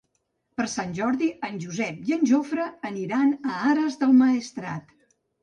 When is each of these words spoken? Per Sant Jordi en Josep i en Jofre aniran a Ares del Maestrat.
Per 0.59 0.63
Sant 0.69 0.95
Jordi 0.99 1.27
en 1.47 1.59
Josep 1.65 1.99
i 2.13 2.15
en 2.17 2.25
Jofre 2.31 2.65
aniran 2.91 3.37
a 3.53 3.61
Ares 3.75 4.01
del 4.07 4.19
Maestrat. 4.25 4.99